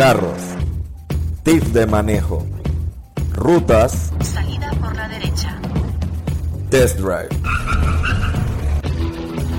[0.00, 0.40] carros,
[1.42, 2.46] tips de manejo,
[3.34, 5.60] rutas, Salida por la derecha.
[6.70, 7.28] test drive,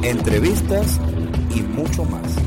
[0.02, 1.00] entrevistas
[1.54, 2.41] y mucho más.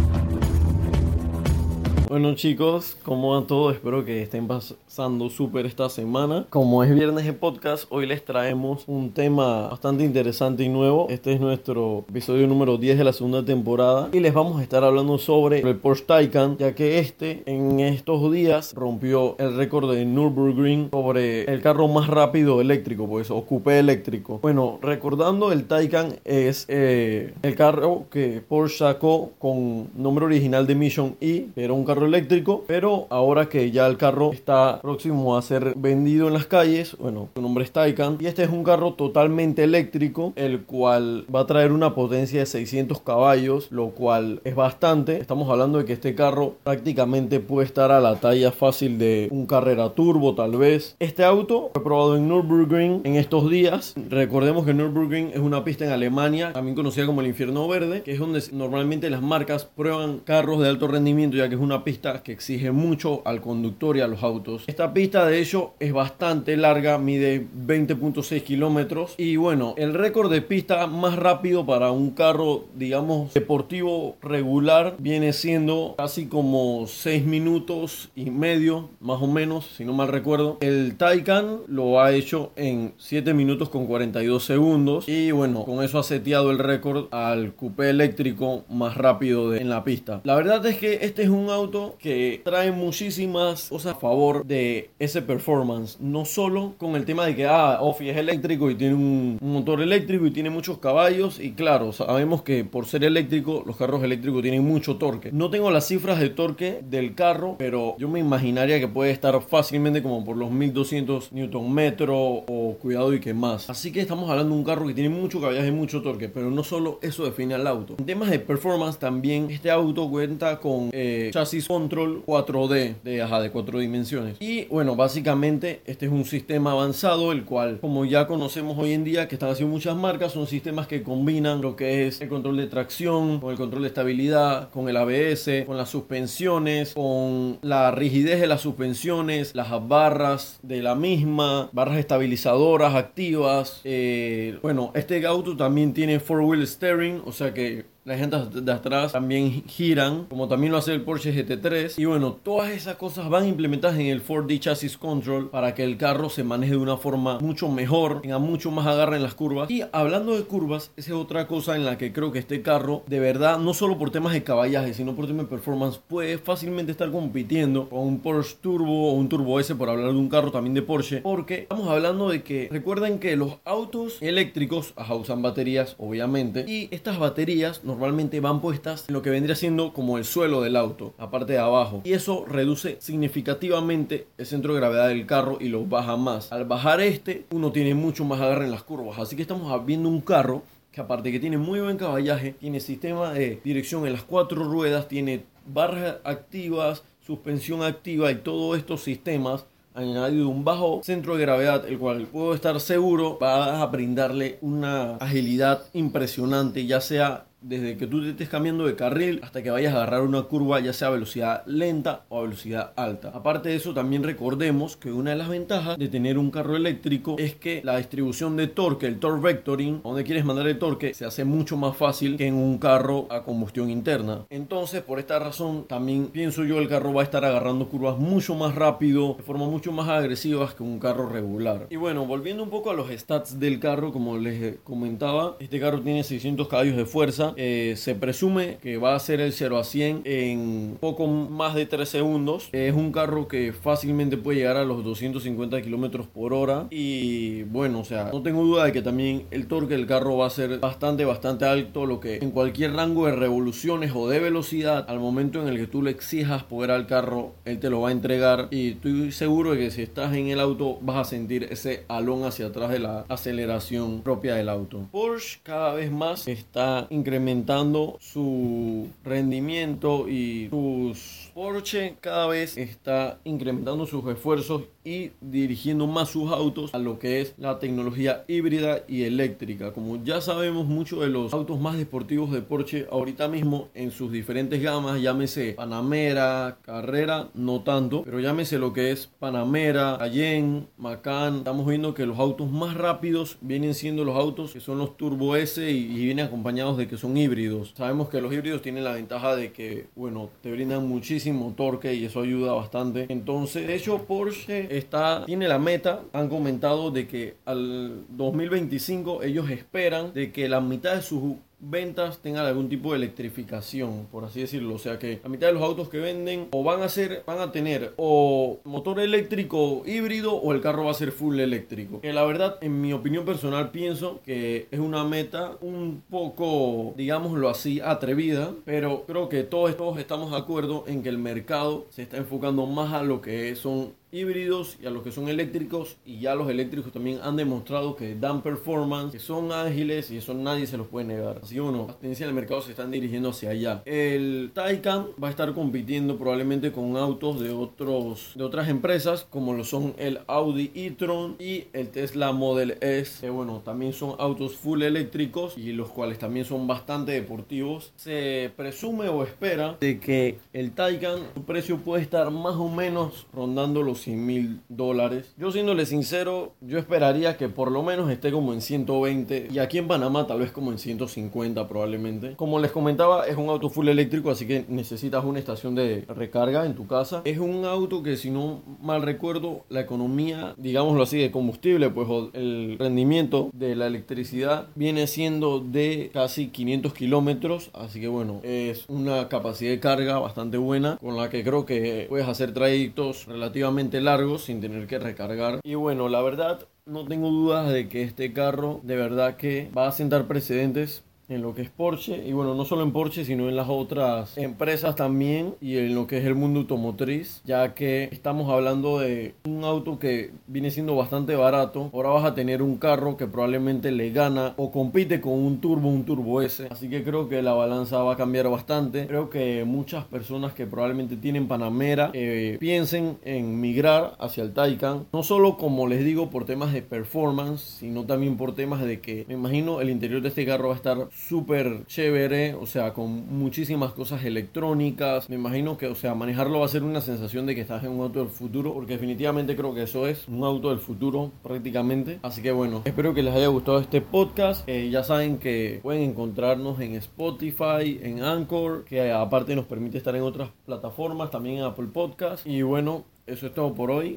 [2.15, 3.75] Bueno chicos, como van todos?
[3.75, 6.47] Espero que estén pasando súper esta semana.
[6.49, 11.09] Como es viernes de podcast, hoy les traemos un tema bastante interesante y nuevo.
[11.11, 14.85] Este es nuestro episodio número 10 de la segunda temporada y les vamos a estar
[14.85, 20.05] hablando sobre el Porsche Taycan, ya que este en estos días rompió el récord de
[20.05, 24.39] Nürburgring sobre el carro más rápido eléctrico, pues o coupé eléctrico.
[24.41, 30.77] Bueno, recordando el Taycan es eh, el carro que Porsche sacó con nombre original de
[30.77, 35.37] Mission E, que era un carro eléctrico, pero ahora que ya el carro está próximo
[35.37, 38.65] a ser vendido en las calles, bueno, su nombre es Taycan y este es un
[38.65, 44.41] carro totalmente eléctrico, el cual va a traer una potencia de 600 caballos, lo cual
[44.45, 45.19] es bastante.
[45.19, 49.47] Estamos hablando de que este carro prácticamente puede estar a la talla fácil de un
[49.47, 50.97] carrera turbo tal vez.
[50.99, 53.95] Este auto fue probado en Nürburgring en estos días.
[54.09, 58.13] Recordemos que Nürburgring es una pista en Alemania, también conocida como el infierno verde, que
[58.13, 61.94] es donde normalmente las marcas prueban carros de alto rendimiento, ya que es una pista
[62.23, 64.65] que exige mucho al conductor y a los autos.
[64.67, 70.43] Esta pista de hecho es bastante larga, mide 20.6 kilómetros y bueno, el récord de
[70.43, 78.11] pista más rápido para un carro, digamos, deportivo regular viene siendo casi como 6 minutos
[78.15, 80.59] y medio, más o menos, si no mal recuerdo.
[80.61, 85.99] El Taycan lo ha hecho en 7 minutos con 42 segundos y bueno, con eso
[85.99, 90.21] ha seteado el récord al coupé eléctrico más rápido en la pista.
[90.25, 94.91] La verdad es que este es un auto que trae muchísimas cosas a favor de
[94.99, 95.99] ese performance.
[96.01, 99.81] No solo con el tema de que, ah, Offi es eléctrico y tiene un, motor
[99.81, 101.39] eléctrico y tiene muchos caballos.
[101.39, 105.31] Y claro, sabemos que por ser eléctrico, los carros eléctricos tienen mucho torque.
[105.33, 109.41] No tengo las cifras de torque del carro, pero yo me imaginaría que puede estar
[109.43, 113.71] fácilmente como por los 1200 Newton metro o cuidado y que más.
[113.71, 116.51] Así que estamos hablando de un carro que tiene mucho caballaje y mucho torque, pero
[116.51, 117.95] no solo eso define al auto.
[117.99, 123.41] En temas de performance también, este auto cuenta con eh, chasis control 4D de, ajá,
[123.41, 124.37] de cuatro dimensiones.
[124.41, 129.03] Y bueno, básicamente este es un sistema avanzado, el cual, como ya conocemos hoy en
[129.03, 132.59] día, que están haciendo muchas marcas, son sistemas que combinan lo que es el control
[132.59, 137.91] de tracción, con el control de estabilidad, con el ABS, con las suspensiones, con la
[137.91, 143.81] rigidez de las suspensiones, las barras de la misma, barras estabilizadoras activas.
[143.85, 148.71] eh, bueno, este auto también tiene four wheel steering, o sea que las llantas de
[148.71, 151.99] atrás también giran, como también lo hace el Porsche GT3.
[151.99, 155.97] Y bueno, todas esas cosas van implementadas en el 4D Chassis Control para que el
[155.97, 159.71] carro se maneje de una forma mucho mejor, tenga mucho más agarre en las curvas.
[159.71, 163.03] Y hablando de curvas, esa es otra cosa en la que creo que este carro,
[163.07, 166.93] de verdad, no solo por temas de caballaje, sino por temas de performance, puede fácilmente
[166.93, 170.53] estar compitiendo con un Porsche Turbo o un Turbo S, por hablar de un carro
[170.53, 171.23] también de Porsche.
[171.23, 177.19] Porque estamos hablando de que, recuerden que los autos eléctricos, usan baterías, obviamente, y estas
[177.19, 181.31] baterías normalmente van puestas en lo que vendría siendo como el suelo del auto, la
[181.31, 182.03] parte de abajo.
[182.05, 186.51] Y eso reduce significativamente el centro de gravedad del carro y lo baja más.
[186.53, 189.19] Al bajar este, uno tiene mucho más agarre en las curvas.
[189.19, 193.33] Así que estamos viendo un carro que aparte que tiene muy buen caballaje, tiene sistema
[193.33, 199.67] de dirección en las cuatro ruedas, tiene barras activas, suspensión activa y todos estos sistemas
[199.95, 205.17] añadido un bajo centro de gravedad, el cual puedo estar seguro va a brindarle una
[205.17, 209.95] agilidad impresionante, ya sea desde que tú te estés cambiando de carril hasta que vayas
[209.95, 213.31] a agarrar una curva, ya sea a velocidad lenta o a velocidad alta.
[213.31, 217.37] Aparte de eso, también recordemos que una de las ventajas de tener un carro eléctrico
[217.39, 221.25] es que la distribución de torque, el torque vectoring, donde quieres mandar el torque, se
[221.25, 224.45] hace mucho más fácil que en un carro a combustión interna.
[224.51, 228.55] Entonces, por esta razón, también pienso yo el carro va a estar agarrando curvas mucho
[228.55, 231.87] más rápido, de forma mucho más agresivas que un carro regular.
[231.89, 236.03] Y bueno, volviendo un poco a los stats del carro, como les comentaba, este carro
[236.03, 239.85] tiene 600 caballos de fuerza, eh, se presume que va a ser el 0 a
[239.85, 242.69] 100 en poco más de 3 segundos.
[242.73, 246.87] Es un carro que fácilmente puede llegar a los 250 kilómetros por hora.
[246.91, 250.47] Y bueno, o sea, no tengo duda de que también el torque del carro va
[250.47, 252.07] a ser bastante, bastante alto.
[252.07, 255.87] Lo que en cualquier rango de revoluciones o de velocidad, al momento en el que
[255.87, 258.69] tú le exijas poder al carro, él te lo va a entregar.
[258.71, 262.45] Y estoy seguro de que si estás en el auto, vas a sentir ese alón
[262.45, 265.07] hacia atrás de la aceleración propia del auto.
[265.11, 273.39] Porsche cada vez más está incrementando incrementando su rendimiento y sus Porsche cada vez está
[273.45, 279.05] incrementando sus esfuerzos y dirigiendo más sus autos a lo que es la tecnología híbrida
[279.07, 279.93] y eléctrica.
[279.93, 284.33] Como ya sabemos, muchos de los autos más deportivos de Porsche ahorita mismo en sus
[284.33, 291.59] diferentes gamas, llámese Panamera, Carrera, no tanto, pero llámese lo que es Panamera, Cayenne, Macan,
[291.59, 295.55] estamos viendo que los autos más rápidos vienen siendo los autos que son los Turbo
[295.55, 297.93] S y, y vienen acompañados de que son híbridos.
[297.97, 301.44] Sabemos que los híbridos tienen la ventaja de que, bueno, te brindan muchísimo
[301.77, 303.27] torque y eso ayuda bastante.
[303.29, 309.71] Entonces, de hecho, Porsche está, tiene la meta, han comentado de que al 2025 ellos
[309.71, 311.57] esperan de que la mitad de sus
[311.91, 314.95] ventas tengan algún tipo de electrificación, por así decirlo.
[314.95, 317.61] O sea que la mitad de los autos que venden o van a ser, van
[317.61, 322.21] a tener o motor eléctrico híbrido o el carro va a ser full eléctrico.
[322.21, 327.69] Que la verdad, en mi opinión personal, pienso que es una meta un poco, digámoslo
[327.69, 332.23] así, atrevida, pero creo que todos, todos estamos de acuerdo en que el mercado se
[332.23, 336.41] está enfocando más a lo que son híbridos y a los que son eléctricos y
[336.41, 340.87] ya los eléctricos también han demostrado que dan performance, que son ágiles y eso nadie
[340.87, 341.61] se los puede negar.
[341.63, 344.03] Así que bueno, las tendencias del mercado se están dirigiendo hacia allá.
[344.05, 349.75] El Taycan va a estar compitiendo probablemente con autos de otros de otras empresas como
[349.75, 354.77] lo son el Audi e-tron y el Tesla Model S, que bueno, también son autos
[354.77, 358.13] full eléctricos y los cuales también son bastante deportivos.
[358.17, 363.47] Se presume o espera de que el Taycan su precio puede estar más o menos
[363.53, 365.55] rondando los 100 mil dólares.
[365.59, 369.99] Yo siéndole sincero, yo esperaría que por lo menos esté como en 120 y aquí
[369.99, 372.55] en Panamá tal vez como en 150 probablemente.
[372.57, 376.87] Como les comentaba, es un auto full eléctrico, así que necesitas una estación de recarga
[376.87, 377.43] en tu casa.
[377.45, 382.29] Es un auto que si no mal recuerdo, la economía, digámoslo así, de combustible, pues
[382.55, 389.05] el rendimiento de la electricidad viene siendo de casi 500 kilómetros, así que bueno, es
[389.09, 394.14] una capacidad de carga bastante buena con la que creo que puedes hacer trayectos relativamente
[394.21, 395.81] largos sin tener que recargar.
[395.83, 400.09] Y bueno, la verdad no tengo dudas de que este carro de verdad que va
[400.09, 403.69] a sentar precedentes en lo que es Porsche y bueno, no solo en Porsche, sino
[403.69, 408.29] en las otras empresas también y en lo que es el mundo automotriz, ya que
[408.33, 412.11] estamos hablando de un auto que viene siendo bastante barato.
[412.13, 416.09] Ahora vas a tener un carro que probablemente le gana o compite con un turbo,
[416.09, 416.89] un turbo S.
[416.91, 419.27] Así que creo que la balanza va a cambiar bastante.
[419.27, 425.27] Creo que muchas personas que probablemente tienen Panamera eh, piensen en migrar hacia el Taycan,
[425.33, 429.45] no solo como les digo por temas de performance, sino también por temas de que
[429.49, 433.59] me imagino el interior de este carro va a estar súper chévere, o sea, con
[433.59, 435.51] muchísimas cosas electrónicas.
[435.51, 438.11] Me imagino que, o sea, manejarlo va a ser una sensación de que estás en
[438.11, 442.39] un auto del futuro, porque definitivamente creo que eso es un auto del futuro prácticamente.
[442.43, 444.89] Así que bueno, espero que les haya gustado este podcast.
[444.89, 450.35] Eh, ya saben que pueden encontrarnos en Spotify, en Anchor, que aparte nos permite estar
[450.37, 452.67] en otras plataformas, también en Apple Podcast.
[452.67, 454.33] Y bueno, eso es todo por hoy.